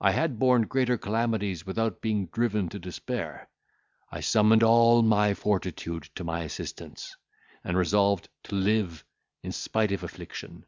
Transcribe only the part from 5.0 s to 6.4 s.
my fortitude to my